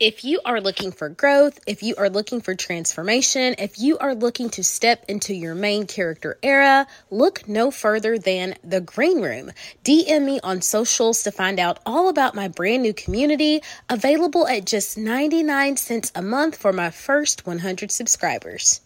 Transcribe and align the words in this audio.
If 0.00 0.24
you 0.24 0.40
are 0.46 0.62
looking 0.62 0.92
for 0.92 1.10
growth, 1.10 1.60
if 1.66 1.82
you 1.82 1.94
are 1.96 2.08
looking 2.08 2.40
for 2.40 2.54
transformation, 2.54 3.56
if 3.58 3.78
you 3.78 3.98
are 3.98 4.14
looking 4.14 4.48
to 4.48 4.64
step 4.64 5.04
into 5.08 5.34
your 5.34 5.54
main 5.54 5.86
character 5.86 6.38
era, 6.42 6.86
look 7.10 7.46
no 7.46 7.70
further 7.70 8.16
than 8.16 8.54
The 8.64 8.80
Green 8.80 9.20
Room. 9.20 9.50
DM 9.84 10.24
me 10.24 10.40
on 10.42 10.62
socials 10.62 11.22
to 11.24 11.30
find 11.30 11.60
out 11.60 11.80
all 11.84 12.08
about 12.08 12.34
my 12.34 12.48
brand 12.48 12.82
new 12.82 12.94
community, 12.94 13.60
available 13.90 14.48
at 14.48 14.64
just 14.64 14.96
99 14.96 15.76
cents 15.76 16.10
a 16.14 16.22
month 16.22 16.56
for 16.56 16.72
my 16.72 16.88
first 16.88 17.46
100 17.46 17.92
subscribers. 17.92 18.80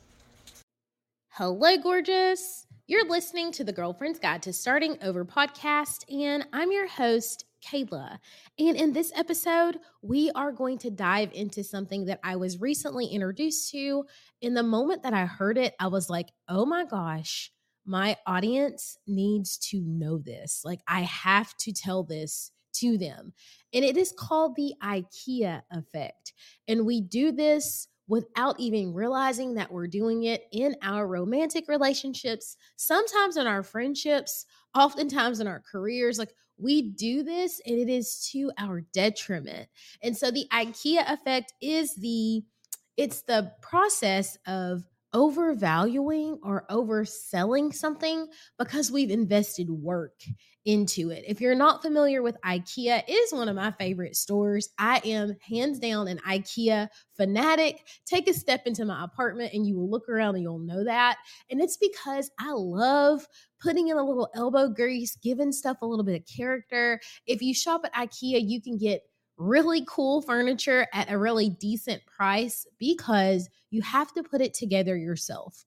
Hello, 1.29 1.77
gorgeous. 1.77 2.67
You're 2.87 3.09
listening 3.09 3.51
to 3.53 3.65
the 3.65 3.73
Girlfriend's 3.73 4.19
Guide 4.19 4.43
to 4.43 4.53
Starting 4.53 4.99
Over 5.01 5.25
podcast, 5.25 6.05
and 6.15 6.47
I'm 6.53 6.71
your 6.71 6.87
host, 6.87 7.47
Kayla. 7.67 8.19
And 8.59 8.77
in 8.77 8.93
this 8.93 9.11
episode, 9.17 9.79
we 10.03 10.31
are 10.35 10.53
going 10.53 10.77
to 10.81 10.91
dive 10.91 11.31
into 11.33 11.65
something 11.65 12.05
that 12.05 12.21
I 12.23 12.37
was 12.37 12.61
recently 12.61 13.07
introduced 13.07 13.71
to. 13.71 14.05
In 14.43 14.53
the 14.53 14.63
moment 14.63 15.03
that 15.03 15.15
I 15.15 15.25
heard 15.25 15.57
it, 15.57 15.73
I 15.81 15.87
was 15.87 16.11
like, 16.11 16.29
oh 16.47 16.67
my 16.67 16.85
gosh, 16.85 17.51
my 17.87 18.19
audience 18.27 18.99
needs 19.07 19.57
to 19.71 19.81
know 19.81 20.19
this. 20.19 20.61
Like, 20.63 20.81
I 20.87 21.05
have 21.05 21.57
to 21.61 21.73
tell 21.73 22.05
this 22.05 22.53
to 22.81 22.99
them. 22.99 23.33
And 23.73 23.83
it 23.83 23.97
is 23.97 24.13
called 24.13 24.57
the 24.57 24.75
IKEA 24.83 25.63
effect. 25.71 26.35
And 26.69 26.85
we 26.85 27.01
do 27.01 27.33
this 27.33 27.89
without 28.07 28.59
even 28.61 28.93
realizing 28.93 29.55
that 29.55 29.73
we're 29.73 29.87
doing 29.87 30.25
it 30.25 30.45
in 30.53 30.77
our 30.83 31.07
romantic 31.07 31.69
relationships, 31.69 32.57
sometimes 32.77 33.37
in 33.37 33.47
our 33.47 33.63
friendships, 33.63 34.47
oftentimes 34.75 35.41
in 35.41 35.47
our 35.47 35.63
careers. 35.71 36.19
Like 36.19 36.35
we 36.59 36.83
do 36.83 37.23
this 37.23 37.61
and 37.67 37.79
it 37.79 37.89
is 37.89 38.29
to 38.33 38.51
our 38.59 38.83
detriment. 38.93 39.69
And 40.03 40.17
so 40.17 40.31
the 40.31 40.47
IKEA 40.53 41.11
effect 41.11 41.53
is 41.61 41.95
the 41.95 42.43
it's 42.97 43.23
the 43.23 43.51
process 43.61 44.39
of 44.47 44.85
overvaluing 45.15 46.39
or 46.43 46.67
overselling 46.71 47.73
something 47.73 48.27
because 48.59 48.91
we've 48.91 49.11
invested 49.11 49.71
work 49.71 50.21
into 50.65 51.11
it. 51.11 51.25
If 51.27 51.41
you're 51.41 51.55
not 51.55 51.83
familiar 51.83 52.23
with 52.23 52.37
IKEA, 52.45 53.03
it 53.07 53.11
is 53.13 53.33
one 53.33 53.49
of 53.49 53.57
my 53.57 53.71
favorite 53.73 54.17
stores. 54.17 54.71
I 54.79 55.01
am 55.05 55.37
hands 55.47 55.79
down 55.79 56.09
an 56.09 56.19
IKEA 56.27 56.89
fanatic. 57.17 57.87
Take 58.07 58.29
a 58.29 58.35
step 58.35 58.67
into 58.67 58.85
my 58.85 59.05
apartment 59.05 59.53
and 59.53 59.67
you 59.67 59.77
will 59.77 59.91
look 59.91 60.09
around 60.09 60.35
and 60.35 60.43
you'll 60.43 60.59
know 60.59 60.85
that. 60.85 61.19
And 61.51 61.61
it's 61.61 61.77
because 61.77 62.31
I 62.41 62.53
love 62.53 63.27
putting 63.61 63.89
in 63.89 63.97
a 63.97 64.05
little 64.05 64.29
elbow 64.35 64.69
grease, 64.69 65.17
giving 65.23 65.53
stuff 65.53 65.79
a 65.83 65.87
little 65.87 66.05
bit 66.05 66.21
of 66.21 66.27
character. 66.27 67.01
If 67.27 67.43
you 67.43 67.55
shop 67.55 67.83
at 67.85 67.95
IKEA, 67.95 68.41
you 68.43 68.61
can 68.61 68.79
get 68.79 69.03
really 69.37 69.85
cool 69.89 70.23
furniture 70.23 70.87
at 70.93 71.11
a 71.11 71.19
really 71.19 71.51
decent 71.51 72.05
price 72.07 72.67
because 72.79 73.49
you 73.71 73.83
have 73.83 74.13
to 74.15 74.23
put 74.23 74.41
it 74.41 74.55
together 74.55 74.97
yourself. 74.97 75.65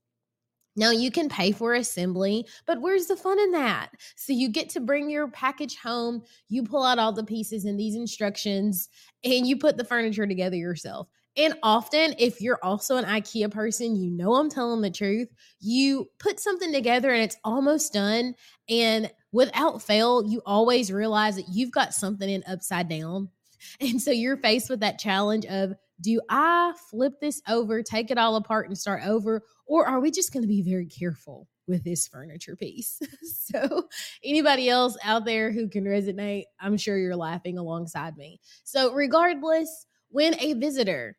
Now 0.78 0.92
you 0.92 1.10
can 1.10 1.28
pay 1.28 1.52
for 1.52 1.73
assembly, 1.73 2.45
but 2.68 2.80
where's 2.80 3.08
the 3.08 3.16
fun 3.16 3.40
in 3.40 3.52
that? 3.52 3.90
So 4.16 4.32
you 4.32 4.48
get 4.48 4.70
to 4.70 4.80
bring 4.80 5.10
your 5.10 5.28
package 5.28 5.76
home, 5.76 6.22
you 6.50 6.64
pull 6.64 6.84
out 6.84 7.00
all 7.00 7.12
the 7.12 7.23
pieces 7.23 7.66
in 7.66 7.78
these 7.78 7.95
instructions, 7.95 8.88
and 9.23 9.48
you 9.48 9.58
put 9.58 9.76
the 9.76 9.84
furniture 9.84 10.28
together 10.28 10.56
yourself. 10.56 11.08
And 11.36 11.56
often, 11.62 12.16
if 12.18 12.42
you're 12.42 12.60
also 12.64 12.98
an 12.98 13.06
IKEA 13.06 13.52
person, 13.52 13.95
you 13.95 14.10
know 14.10 14.36
I'm 14.36 14.50
telling 14.50 14.82
the 14.82 14.90
truth. 14.90 15.30
You 15.60 16.10
put 16.20 16.40
something 16.40 16.72
together 16.72 17.12
and 17.12 17.23
it's 17.23 17.38
almost 17.44 17.94
done. 17.94 18.34
And 18.70 19.12
without 19.32 19.84
fail, 19.84 20.23
you 20.28 20.42
always 20.45 20.92
realize 20.92 21.36
that 21.36 21.50
you've 21.50 21.72
got 21.72 21.94
something 21.94 22.28
in 22.28 22.44
upside 22.48 22.90
down 22.90 23.30
And 23.80 24.02
so 24.02 24.11
you're 24.11 24.38
faced 24.38 24.69
with 24.69 24.80
that 24.81 25.00
challenge 25.00 25.45
of 25.45 25.73
do 26.00 26.22
I 26.30 26.73
flip 26.89 27.19
this 27.19 27.41
over, 27.47 27.81
take 27.81 28.11
it 28.11 28.17
all 28.17 28.36
apart 28.36 28.67
and 28.67 28.77
start 28.77 29.02
over? 29.05 29.44
Or 29.66 29.88
are 29.88 29.99
we 29.99 30.11
just 30.11 30.31
going 30.31 30.44
to 30.44 30.47
be 30.47 30.61
very 30.61 30.86
careful 30.86 31.47
with 31.67 31.83
this 31.83 32.08
furniture 32.08 32.55
piece? 32.55 33.02
so, 33.23 33.87
anybody 34.23 34.70
else 34.70 34.98
out 35.04 35.26
there 35.26 35.52
who 35.52 35.67
can 35.67 35.86
resonate, 35.86 36.43
I'm 36.59 36.77
sure 36.77 36.98
you're 36.98 37.15
laughing 37.15 37.58
alongside 37.58 38.15
me. 38.15 38.39
So, 38.64 38.93
regardless, 38.93 39.87
when 40.09 40.39
a 40.39 40.53
visitor 40.53 41.17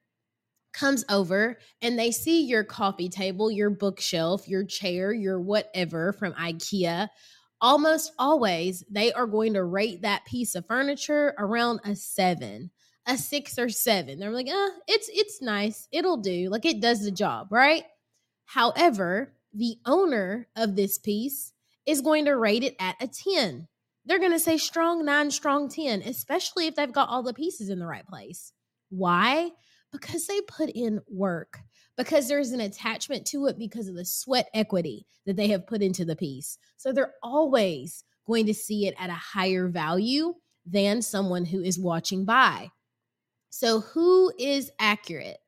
comes 0.73 1.05
over 1.09 1.59
and 1.83 1.99
they 1.99 2.11
see 2.11 2.43
your 2.45 2.63
coffee 2.63 3.09
table, 3.09 3.51
your 3.51 3.71
bookshelf, 3.71 4.47
your 4.47 4.65
chair, 4.65 5.13
your 5.13 5.41
whatever 5.41 6.13
from 6.13 6.35
IKEA, 6.35 7.09
almost 7.61 8.13
always 8.19 8.85
they 8.91 9.13
are 9.13 9.27
going 9.27 9.55
to 9.55 9.65
rate 9.65 10.03
that 10.03 10.25
piece 10.25 10.55
of 10.55 10.67
furniture 10.67 11.35
around 11.39 11.81
a 11.85 11.95
seven 11.97 12.71
a 13.07 13.17
six 13.17 13.59
or 13.59 13.71
seven. 13.71 14.19
They're 14.19 14.31
like 14.31 14.49
uh 14.49 14.69
it's 14.87 15.09
it's 15.13 15.41
nice. 15.41 15.89
It'll 15.91 16.19
do. 16.19 16.51
Like 16.51 16.67
it 16.67 16.81
does 16.81 17.03
the 17.03 17.11
job 17.11 17.49
right? 17.51 17.85
However 18.45 19.33
the 19.55 19.79
owner 19.87 20.47
of 20.57 20.77
this 20.77 20.99
piece 20.99 21.53
is 21.87 22.03
going 22.03 22.27
to 22.27 22.37
rate 22.37 22.63
it 22.63 22.77
at 22.79 22.97
a 23.01 23.09
10 23.09 23.67
they're 24.05 24.19
going 24.19 24.33
to 24.33 24.39
say 24.39 24.59
strong 24.59 25.05
9 25.07 25.31
strong 25.31 25.71
10 25.71 26.03
especially 26.03 26.67
if 26.67 26.77
they've 26.77 26.93
got 26.93 27.09
all 27.09 27.23
the 27.23 27.33
pieces 27.33 27.71
in 27.71 27.79
the 27.79 27.87
right 27.87 28.07
place. 28.07 28.53
Why? 28.91 29.51
Because 29.91 30.27
they 30.27 30.41
put 30.43 30.69
in 30.71 31.01
work 31.09 31.61
because 31.99 32.29
there's 32.29 32.53
an 32.53 32.61
attachment 32.61 33.27
to 33.27 33.47
it 33.47 33.59
because 33.59 33.89
of 33.89 33.97
the 33.97 34.05
sweat 34.05 34.49
equity 34.55 35.05
that 35.27 35.37
they 35.37 35.49
have 35.49 35.67
put 35.67 35.83
into 35.83 36.05
the 36.05 36.17
piece. 36.17 36.57
So 36.79 36.93
they're 36.93 37.15
always 37.23 38.05
going 38.27 38.47
to 38.47 38.55
see 38.55 38.87
it 38.87 38.95
at 38.99 39.11
a 39.11 39.15
higher 39.15 39.69
value 39.69 40.33
than 40.65 41.03
someone 41.03 41.45
who 41.45 41.61
is 41.61 41.79
watching 41.79 42.25
by. 42.25 42.71
So, 43.51 43.81
who 43.81 44.33
is 44.39 44.71
accurate? 44.79 45.39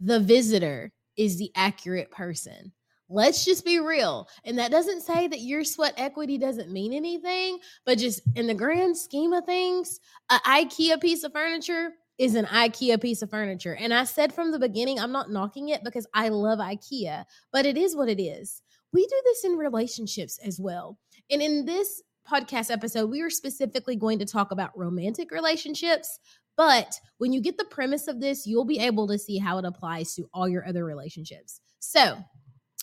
The 0.00 0.20
visitor 0.20 0.92
is 1.16 1.38
the 1.38 1.52
accurate 1.54 2.10
person. 2.10 2.72
Let's 3.08 3.44
just 3.44 3.64
be 3.64 3.78
real. 3.78 4.28
And 4.44 4.58
that 4.58 4.70
doesn't 4.70 5.02
say 5.02 5.28
that 5.28 5.40
your 5.40 5.64
sweat 5.64 5.94
equity 5.96 6.36
doesn't 6.36 6.70
mean 6.70 6.92
anything, 6.92 7.58
but 7.86 7.98
just 7.98 8.20
in 8.34 8.46
the 8.46 8.54
grand 8.54 8.96
scheme 8.96 9.32
of 9.32 9.44
things, 9.44 10.00
an 10.30 10.40
IKEA 10.46 11.00
piece 11.00 11.24
of 11.24 11.32
furniture 11.32 11.90
is 12.20 12.34
an 12.34 12.44
IKEA 12.44 13.00
piece 13.00 13.22
of 13.22 13.30
furniture. 13.30 13.74
And 13.76 13.94
I 13.94 14.04
said 14.04 14.30
from 14.30 14.50
the 14.50 14.58
beginning, 14.58 15.00
I'm 15.00 15.10
not 15.10 15.30
knocking 15.30 15.70
it 15.70 15.82
because 15.82 16.06
I 16.12 16.28
love 16.28 16.58
IKEA, 16.58 17.24
but 17.50 17.64
it 17.64 17.78
is 17.78 17.96
what 17.96 18.10
it 18.10 18.20
is. 18.20 18.60
We 18.92 19.06
do 19.06 19.22
this 19.24 19.44
in 19.44 19.52
relationships 19.52 20.38
as 20.44 20.60
well. 20.60 20.98
And 21.30 21.40
in 21.40 21.64
this 21.64 22.02
podcast 22.30 22.70
episode, 22.70 23.06
we 23.06 23.22
are 23.22 23.30
specifically 23.30 23.96
going 23.96 24.18
to 24.18 24.26
talk 24.26 24.50
about 24.50 24.76
romantic 24.76 25.30
relationships. 25.30 26.18
But 26.58 26.92
when 27.16 27.32
you 27.32 27.40
get 27.40 27.56
the 27.56 27.64
premise 27.64 28.06
of 28.06 28.20
this, 28.20 28.46
you'll 28.46 28.66
be 28.66 28.80
able 28.80 29.08
to 29.08 29.18
see 29.18 29.38
how 29.38 29.56
it 29.56 29.64
applies 29.64 30.14
to 30.16 30.28
all 30.34 30.46
your 30.46 30.68
other 30.68 30.84
relationships. 30.84 31.62
So, 31.78 32.18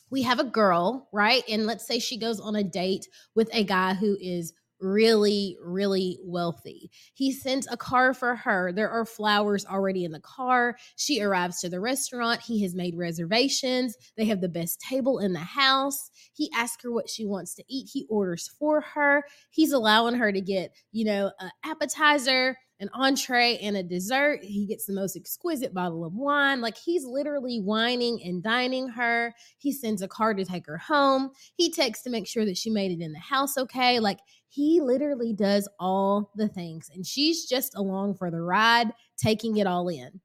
we 0.10 0.24
have 0.24 0.40
a 0.40 0.46
girl, 0.46 1.10
right? 1.14 1.44
And 1.48 1.68
let's 1.68 1.86
say 1.86 2.00
she 2.00 2.18
goes 2.18 2.40
on 2.40 2.56
a 2.56 2.64
date 2.64 3.08
with 3.36 3.54
a 3.54 3.64
guy 3.64 3.94
who 3.94 4.18
is 4.20 4.54
really, 4.80 5.58
really 5.62 6.20
wealthy. 6.24 6.92
He 7.14 7.32
sends 7.32 7.68
a 7.68 7.78
car 7.78 8.14
for 8.14 8.36
her. 8.36 8.72
There 8.72 8.90
are 8.90 9.06
flowers 9.06 9.66
already 9.66 10.04
in 10.04 10.12
the 10.12 10.20
car. 10.20 10.78
She 10.96 11.22
arrives 11.22 11.60
to 11.62 11.70
the 11.70 11.80
restaurant. 11.80 12.42
He 12.42 12.62
has 12.64 12.76
made 12.76 12.96
reservations. 12.96 13.96
They 14.16 14.26
have 14.26 14.42
the 14.42 14.50
best 14.50 14.80
table 14.80 15.20
in 15.20 15.34
the 15.34 15.40
house. 15.40 16.10
He 16.34 16.52
asks 16.56 16.84
her 16.84 16.92
what 16.92 17.10
she 17.10 17.26
wants 17.26 17.56
to 17.56 17.64
eat. 17.68 17.90
He 17.92 18.06
orders 18.10 18.50
for 18.60 18.82
her. 18.82 19.24
He's 19.50 19.72
allowing 19.72 20.16
her 20.16 20.32
to 20.32 20.42
get, 20.42 20.72
you 20.92 21.06
know, 21.06 21.32
an 21.40 21.52
appetizer 21.64 22.58
an 22.80 22.90
entree 22.94 23.58
and 23.58 23.76
a 23.76 23.84
dessert. 23.84 24.44
He 24.44 24.66
gets 24.66 24.86
the 24.86 24.94
most 24.94 25.16
exquisite 25.16 25.74
bottle 25.74 26.06
of 26.06 26.14
wine. 26.14 26.62
Like 26.62 26.78
he's 26.78 27.06
literally 27.06 27.60
wining 27.60 28.22
and 28.24 28.44
dining 28.44 28.90
her. 28.90 29.34
He 29.58 29.72
sends 29.72 30.02
a 30.02 30.08
car 30.08 30.34
to 30.34 30.46
take 30.46 30.68
her 30.68 30.78
home. 30.78 31.32
He 31.56 31.72
texts 31.72 32.04
to 32.04 32.10
make 32.10 32.28
sure 32.28 32.46
that 32.46 32.58
she 32.58 32.70
made 32.70 32.92
it 32.92 33.04
in 33.04 33.14
the 33.14 33.20
house 33.20 33.58
okay. 33.58 34.00
Like 34.00 34.20
he 34.50 34.80
literally 34.82 35.34
does 35.34 35.68
all 35.80 36.32
the 36.36 36.48
things. 36.48 36.90
And 36.94 37.06
she's 37.06 37.46
just 37.46 37.76
along 37.76 38.16
for 38.16 38.30
the 38.30 38.42
ride, 38.42 38.92
taking 39.18 39.58
it 39.58 39.68
all 39.68 39.90
in. 39.90 40.22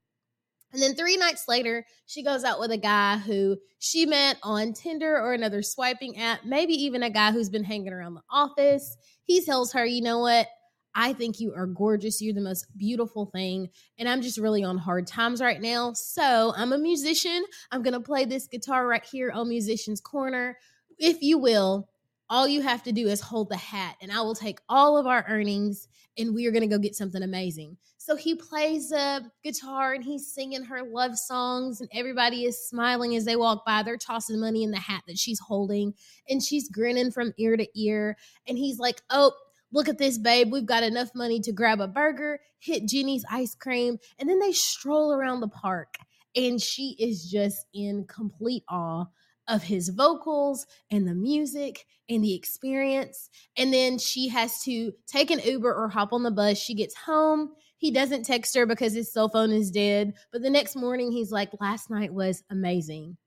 And 0.71 0.81
then 0.81 0.95
three 0.95 1.17
nights 1.17 1.45
later, 1.47 1.85
she 2.07 2.23
goes 2.23 2.43
out 2.43 2.59
with 2.59 2.71
a 2.71 2.77
guy 2.77 3.17
who 3.17 3.57
she 3.77 4.07
met 4.07 4.37
on 4.41 4.73
Tinder 4.73 5.15
or 5.15 5.33
another 5.33 5.61
swiping 5.61 6.17
app, 6.17 6.45
maybe 6.45 6.73
even 6.73 7.03
a 7.03 7.11
guy 7.11 7.31
who's 7.31 7.49
been 7.49 7.63
hanging 7.63 7.93
around 7.93 8.15
the 8.15 8.23
office. 8.31 8.97
He 9.23 9.45
tells 9.45 9.71
her, 9.73 9.85
you 9.85 10.01
know 10.01 10.19
what? 10.19 10.47
I 10.95 11.13
think 11.13 11.39
you 11.39 11.53
are 11.55 11.67
gorgeous. 11.67 12.21
You're 12.21 12.33
the 12.33 12.41
most 12.41 12.67
beautiful 12.77 13.25
thing. 13.25 13.69
And 13.97 14.07
I'm 14.07 14.21
just 14.21 14.37
really 14.37 14.63
on 14.63 14.77
hard 14.77 15.07
times 15.07 15.41
right 15.41 15.61
now. 15.61 15.93
So 15.93 16.53
I'm 16.55 16.73
a 16.73 16.77
musician. 16.77 17.43
I'm 17.71 17.81
going 17.81 17.93
to 17.93 17.99
play 17.99 18.25
this 18.25 18.47
guitar 18.47 18.87
right 18.87 19.03
here 19.03 19.31
on 19.31 19.49
Musician's 19.49 20.01
Corner. 20.01 20.57
If 20.99 21.21
you 21.21 21.37
will, 21.37 21.89
all 22.29 22.47
you 22.47 22.61
have 22.61 22.83
to 22.83 22.91
do 22.91 23.07
is 23.07 23.21
hold 23.21 23.49
the 23.49 23.57
hat, 23.57 23.95
and 24.01 24.11
I 24.11 24.21
will 24.21 24.33
take 24.33 24.59
all 24.69 24.97
of 24.97 25.05
our 25.05 25.25
earnings 25.27 25.87
and 26.17 26.33
we 26.33 26.45
are 26.45 26.51
going 26.51 26.61
to 26.61 26.67
go 26.67 26.77
get 26.77 26.95
something 26.95 27.23
amazing. 27.23 27.77
So 27.97 28.15
he 28.15 28.35
plays 28.35 28.91
a 28.91 29.21
guitar 29.43 29.93
and 29.93 30.03
he's 30.03 30.31
singing 30.31 30.63
her 30.63 30.83
love 30.83 31.17
songs, 31.17 31.79
and 31.79 31.89
everybody 31.93 32.43
is 32.45 32.67
smiling 32.67 33.15
as 33.15 33.25
they 33.25 33.35
walk 33.35 33.65
by. 33.65 33.81
They're 33.81 33.97
tossing 33.97 34.39
money 34.39 34.63
in 34.63 34.71
the 34.71 34.77
hat 34.77 35.03
that 35.07 35.17
she's 35.17 35.39
holding, 35.39 35.93
and 36.29 36.43
she's 36.43 36.69
grinning 36.69 37.11
from 37.11 37.33
ear 37.37 37.55
to 37.57 37.67
ear. 37.79 38.17
And 38.47 38.57
he's 38.57 38.77
like, 38.77 39.01
Oh, 39.09 39.31
look 39.73 39.89
at 39.89 39.97
this, 39.97 40.17
babe. 40.17 40.51
We've 40.51 40.65
got 40.65 40.83
enough 40.83 41.09
money 41.13 41.39
to 41.41 41.51
grab 41.51 41.81
a 41.81 41.87
burger, 41.87 42.39
hit 42.59 42.87
Jenny's 42.87 43.25
ice 43.29 43.55
cream, 43.55 43.97
and 44.17 44.29
then 44.29 44.39
they 44.39 44.53
stroll 44.53 45.11
around 45.11 45.41
the 45.41 45.49
park. 45.49 45.95
And 46.35 46.61
she 46.61 46.95
is 46.99 47.29
just 47.29 47.65
in 47.73 48.05
complete 48.07 48.63
awe 48.69 49.05
of 49.47 49.63
his 49.63 49.89
vocals 49.89 50.65
and 50.89 51.07
the 51.07 51.13
music 51.13 51.85
and 52.09 52.23
the 52.23 52.33
experience. 52.33 53.29
And 53.57 53.73
then 53.73 53.97
she 53.97 54.29
has 54.29 54.61
to 54.63 54.93
take 55.05 55.31
an 55.31 55.39
Uber 55.39 55.73
or 55.73 55.89
hop 55.89 56.13
on 56.13 56.23
the 56.23 56.31
bus. 56.31 56.57
She 56.57 56.75
gets 56.75 56.95
home. 56.95 57.51
He 57.77 57.91
doesn't 57.91 58.23
text 58.23 58.55
her 58.55 58.65
because 58.65 58.93
his 58.93 59.11
cell 59.11 59.27
phone 59.27 59.51
is 59.51 59.69
dead. 59.69 60.13
But 60.31 60.41
the 60.41 60.49
next 60.49 60.75
morning, 60.75 61.11
he's 61.11 61.31
like, 61.31 61.49
Last 61.59 61.89
night 61.89 62.13
was 62.13 62.43
amazing. 62.49 63.17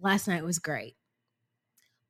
Last 0.00 0.26
night 0.26 0.44
was 0.44 0.58
great. 0.58 0.96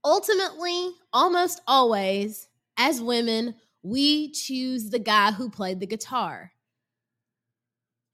Ultimately, 0.03 0.91
almost 1.13 1.61
always, 1.67 2.49
as 2.77 3.01
women, 3.01 3.55
we 3.83 4.33
choose 4.33 4.91
the 4.91 4.99
guy 4.99 5.33
who 5.33 5.51
played 5.51 5.81
the 5.81 5.87
guitar. 5.87 6.53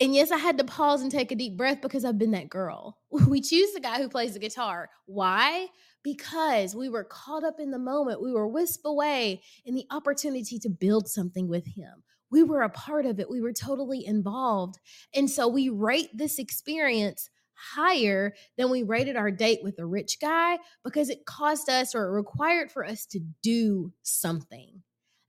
And 0.01 0.15
yes, 0.15 0.31
I 0.31 0.39
had 0.39 0.57
to 0.59 0.65
pause 0.65 1.03
and 1.03 1.11
take 1.11 1.31
a 1.31 1.35
deep 1.37 1.59
breath 1.59 1.83
because 1.83 2.05
I've 2.05 2.19
been 2.19 2.31
that 2.33 2.49
girl. 2.49 2.97
We 3.29 3.41
choose 3.41 3.73
the 3.73 3.81
guy 3.81 3.99
who 3.99 4.09
plays 4.09 4.33
the 4.33 4.39
guitar. 4.39 4.89
Why? 5.07 5.69
Because 6.03 6.75
we 6.75 6.89
were 6.89 7.05
caught 7.05 7.45
up 7.45 7.61
in 7.61 7.71
the 7.71 7.79
moment. 7.79 8.23
We 8.23 8.33
were 8.33 8.49
whisked 8.49 8.83
away 8.87 9.43
in 9.67 9.75
the 9.75 9.85
opportunity 9.91 10.59
to 10.61 10.71
build 10.71 11.09
something 11.09 11.49
with 11.49 11.67
him. 11.67 12.03
We 12.31 12.45
were 12.45 12.63
a 12.63 12.71
part 12.71 13.05
of 13.05 13.21
it. 13.21 13.29
We 13.29 13.43
were 13.43 13.53
totally 13.53 14.07
involved. 14.07 14.79
And 15.15 15.29
so 15.29 15.49
we 15.49 15.69
rate 15.69 16.11
this 16.15 16.39
experience 16.39 17.29
higher 17.75 18.35
than 18.57 18.71
we 18.71 18.83
rated 18.83 19.17
our 19.17 19.31
date 19.31 19.61
with 19.63 19.79
a 19.79 19.87
rich 19.87 20.19
guy 20.21 20.59
because 20.85 21.11
it 21.11 21.27
caused 21.27 21.69
us 21.69 21.95
or 21.95 22.07
it 22.07 22.13
required 22.13 22.71
for 22.71 22.85
us 22.85 23.07
to 23.07 23.21
do 23.43 23.93
something. 24.03 24.83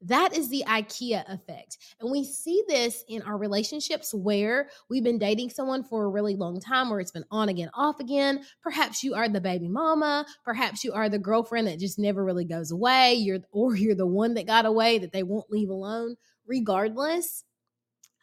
That 0.04 0.36
is 0.36 0.50
the 0.50 0.63
IKEA 0.68 1.31
effect. 1.31 1.78
And 2.00 2.10
we 2.10 2.24
see 2.24 2.63
this 2.68 3.04
in 3.07 3.22
our 3.22 3.38
relationships 3.38 4.13
where 4.13 4.69
we've 4.89 5.04
been 5.04 5.19
dating 5.19 5.51
someone 5.51 5.83
for 5.83 6.06
a 6.06 6.10
really 6.10 6.36
long 6.36 6.60
time, 6.60 6.89
where 6.89 7.00
it's 7.00 7.12
been 7.12 7.25
on 7.30 7.50
again, 7.50 7.69
off 7.75 8.00
again. 8.00 8.44
Perhaps 8.63 9.04
you 9.04 9.13
are 9.13 9.30
the 9.30 9.39
baby 9.39 9.68
mama. 9.68 10.25
Perhaps 10.44 10.84
you 10.84 10.92
are 10.94 11.07
the 11.07 11.19
girlfriend 11.19 11.68
that 11.68 11.80
just 11.80 12.00
never 12.00 12.25
really 12.25 12.45
goes 12.45 12.72
away. 12.72 13.13
You're, 13.13 13.42
or 13.51 13.75
you're 13.75 13.94
the 13.94 14.07
one 14.07 14.34
that 14.34 14.48
got 14.48 14.66
away 14.66 14.98
that 14.98 15.12
they 15.12 15.22
won't 15.22 15.51
leave 15.51 15.69
alone. 15.69 16.16
Regardless, 16.48 17.44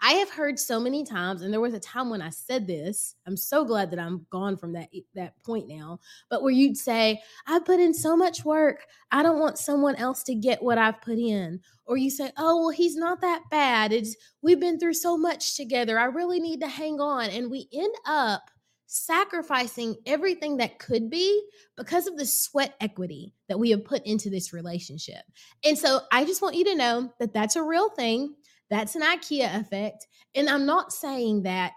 I 0.01 0.13
have 0.13 0.31
heard 0.31 0.59
so 0.59 0.79
many 0.79 1.05
times, 1.05 1.43
and 1.43 1.53
there 1.53 1.61
was 1.61 1.75
a 1.75 1.81
time 1.81 2.11
when 2.11 2.23
I 2.23 2.31
said 2.31 2.67
this. 2.67 3.15
I'm 3.27 3.37
so 3.37 3.65
glad 3.65 3.91
that 3.91 3.99
I'm 3.99 4.27
gone 4.31 4.57
from 4.57 4.73
that 4.75 4.89
that 5.15 5.35
point 5.45 5.69
now. 5.69 5.99
But 6.29 6.43
where 6.43 6.53
you'd 6.53 6.77
say, 6.77 7.23
"I 7.47 7.59
put 7.59 7.81
in 7.81 7.93
so 7.93 8.17
much 8.17 8.45
work. 8.45 8.87
I 9.11 9.23
don't 9.23 9.41
want 9.41 9.59
someone 9.59 9.97
else 9.97 10.23
to 10.25 10.35
get 10.35 10.63
what 10.63 10.79
I've 10.79 11.01
put 11.01 11.19
in." 11.19 11.61
Or 11.87 11.97
you 11.97 12.11
say, 12.11 12.33
"Oh, 12.37 12.61
well, 12.61 12.71
he's 12.71 12.97
not 12.97 13.21
that 13.23 13.43
bad. 13.51 13.93
It's 13.93 14.17
we've 14.43 14.61
been 14.61 14.79
through 14.79 14.95
so 14.95 15.17
much 15.17 15.57
together. 15.57 15.99
I 15.99 16.05
really 16.05 16.41
need 16.41 16.61
to 16.61 16.69
hang 16.69 17.01
on." 17.01 17.31
And 17.31 17.51
we 17.51 17.69
end 17.73 17.95
up 18.07 18.51
sacrificing 18.91 19.95
everything 20.07 20.57
that 20.57 20.79
could 20.79 21.11
be 21.11 21.43
because 21.77 22.07
of 22.07 22.17
the 22.17 22.25
sweat 22.25 22.75
equity 22.81 23.35
that 23.47 23.59
we 23.59 23.69
have 23.69 23.85
put 23.85 24.05
into 24.07 24.31
this 24.31 24.53
relationship. 24.55 25.23
And 25.63 25.77
so 25.77 26.01
I 26.11 26.25
just 26.25 26.41
want 26.41 26.57
you 26.57 26.65
to 26.65 26.75
know 26.75 27.13
that 27.19 27.35
that's 27.35 27.57
a 27.57 27.63
real 27.63 27.91
thing. 27.91 28.35
That's 28.71 28.95
an 28.95 29.03
IKEA 29.03 29.61
effect. 29.61 30.07
And 30.35 30.49
I'm 30.49 30.67
not 30.67 30.93
saying 30.93 31.43
that 31.43 31.73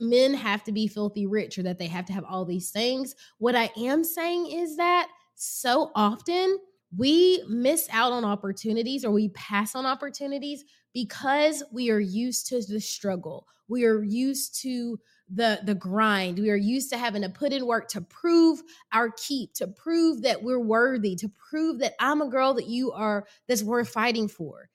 men 0.00 0.34
have 0.34 0.64
to 0.64 0.72
be 0.72 0.86
filthy 0.86 1.26
rich 1.26 1.58
or 1.58 1.62
that 1.62 1.78
they 1.78 1.86
have 1.86 2.04
to 2.06 2.12
have 2.12 2.24
all 2.24 2.44
these 2.44 2.70
things. 2.70 3.14
What 3.38 3.56
I 3.56 3.70
am 3.76 4.04
saying 4.04 4.50
is 4.50 4.76
that 4.76 5.08
so 5.34 5.90
often 5.94 6.58
we 6.96 7.42
miss 7.48 7.88
out 7.92 8.12
on 8.12 8.24
opportunities 8.24 9.04
or 9.04 9.10
we 9.10 9.30
pass 9.30 9.74
on 9.74 9.86
opportunities 9.86 10.64
because 10.92 11.62
we 11.72 11.90
are 11.90 12.00
used 12.00 12.46
to 12.48 12.60
the 12.60 12.80
struggle. 12.80 13.46
We 13.68 13.84
are 13.84 14.02
used 14.02 14.60
to 14.62 14.98
the 15.28 15.60
the 15.64 15.74
grind. 15.74 16.38
We 16.38 16.50
are 16.50 16.56
used 16.56 16.90
to 16.90 16.98
having 16.98 17.22
to 17.22 17.30
put 17.30 17.52
in 17.52 17.66
work 17.66 17.88
to 17.88 18.02
prove 18.02 18.62
our 18.92 19.10
keep, 19.10 19.54
to 19.54 19.66
prove 19.66 20.22
that 20.22 20.42
we're 20.42 20.60
worthy, 20.60 21.16
to 21.16 21.28
prove 21.28 21.78
that 21.80 21.94
I'm 21.98 22.20
a 22.20 22.28
girl 22.28 22.54
that 22.54 22.68
you 22.68 22.92
are 22.92 23.26
that's 23.48 23.62
worth 23.62 23.88
fighting 23.88 24.28
for. 24.28 24.68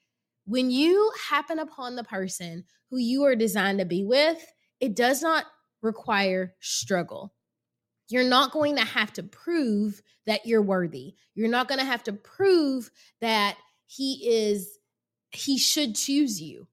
When 0.50 0.72
you 0.72 1.12
happen 1.30 1.60
upon 1.60 1.96
the 1.96 2.04
person 2.04 2.64
who 2.90 2.98
you 2.98 3.24
are 3.26 3.36
designed 3.36 3.78
to 3.78 3.86
be 3.86 4.04
with, 4.04 4.44
it 4.80 4.96
does 4.96 5.22
not 5.22 5.46
require 5.84 6.56
struggle. 6.60 7.36
You're 8.10 8.24
not 8.24 8.52
going 8.52 8.78
to 8.78 8.84
have 8.84 9.14
to 9.14 9.22
prove 9.22 10.02
that 10.26 10.48
you're 10.48 10.64
worthy. 10.64 11.14
You're 11.36 11.50
not 11.50 11.68
going 11.68 11.78
to 11.78 11.86
have 11.86 12.02
to 12.06 12.14
prove 12.14 12.90
that 13.22 13.58
he 13.86 14.28
is 14.28 14.80
he 15.30 15.60
should 15.60 15.94
choose 15.94 16.42
you. 16.42 16.66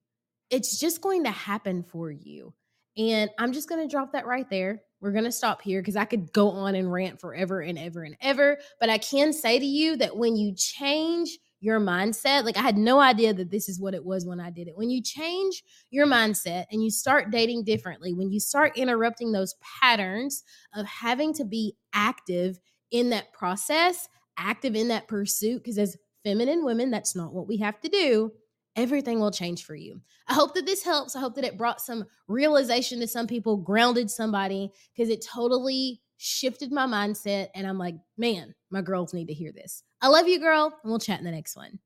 It's 0.49 0.81
just 0.81 1.03
going 1.03 1.25
to 1.25 1.31
happen 1.31 1.83
for 1.83 2.11
you. 2.11 2.55
And 2.97 3.29
I'm 3.39 3.53
just 3.53 3.69
going 3.69 3.87
to 3.87 3.95
drop 3.95 4.13
that 4.13 4.25
right 4.25 4.49
there. 4.49 4.81
We're 5.03 5.13
going 5.13 5.25
to 5.25 5.33
stop 5.33 5.61
here 5.61 5.83
because 5.83 5.97
I 5.97 6.07
could 6.07 6.33
go 6.33 6.49
on 6.49 6.77
and 6.77 6.91
rant 6.91 7.21
forever 7.21 7.61
and 7.61 7.79
ever 7.79 8.05
and 8.05 8.17
ever. 8.23 8.57
But 8.81 8.89
I 8.89 8.97
can 8.97 9.35
say 9.35 9.59
to 9.59 9.67
you 9.67 9.99
that 9.99 10.17
when 10.17 10.35
you 10.35 10.55
change 10.55 11.37
your 11.61 11.81
mindset. 11.81 12.45
Like 12.45 12.57
I 12.57 12.63
had 12.63 12.77
no 12.77 13.01
idea 13.01 13.33
that 13.35 13.51
this 13.51 13.69
is 13.69 13.81
what 13.81 13.95
it 13.95 14.05
was 14.05 14.27
when 14.27 14.41
I 14.41 14.51
did 14.51 14.69
it. 14.69 14.77
When 14.77 14.91
you 14.91 15.03
change 15.03 15.63
your 15.91 16.07
mindset 16.07 16.67
and 16.71 16.83
you 16.83 16.91
start 16.91 17.31
dating 17.31 17.65
differently, 17.65 18.13
when 18.13 18.31
you 18.31 18.41
start 18.41 18.77
interrupting 18.77 19.33
those 19.33 19.55
patterns 19.81 20.43
of 20.75 20.87
having 20.87 21.33
to 21.35 21.45
be 21.45 21.75
active 21.93 22.59
in 22.91 23.11
that 23.11 23.33
process, 23.33 24.09
active 24.37 24.77
in 24.77 24.89
that 24.89 25.09
pursuit, 25.09 25.63
because 25.63 25.79
as 25.79 25.97
feminine 26.25 26.65
women, 26.65 26.91
that's 26.91 27.17
not 27.17 27.33
what 27.33 27.49
we 27.49 27.57
have 27.59 27.81
to 27.81 27.89
do. 27.89 28.33
Everything 28.77 29.21
will 29.21 29.31
change 29.31 29.65
for 29.65 29.75
you. 29.75 30.03
I 30.29 30.35
hope 30.35 30.55
that 30.55 30.67
this 30.67 30.85
helps. 30.85 31.17
I 31.17 31.21
hope 31.21 31.35
that 31.37 31.45
it 31.45 31.57
brought 31.57 31.81
some 31.81 32.05
realization 32.29 33.01
to 33.01 33.09
some 33.09 33.27
people, 33.27 33.57
grounded 33.57 34.11
somebody, 34.11 34.71
because 34.95 35.09
it 35.09 35.25
totally 35.25 36.03
shifted 36.19 36.73
my 36.73 36.87
mindset. 36.87 37.49
And 37.55 37.67
I'm 37.67 37.79
like, 37.79 37.97
man, 38.17 38.55
my 38.71 38.83
girls 38.83 39.15
need 39.15 39.29
to 39.29 39.35
hear 39.35 39.53
this. 39.53 39.83
I 40.01 40.09
love 40.09 40.29
you, 40.29 40.39
girl, 40.39 40.67
and 40.83 40.91
we'll 40.91 40.99
chat 40.99 41.19
in 41.19 41.25
the 41.25 41.31
next 41.31 41.57
one. 41.57 41.79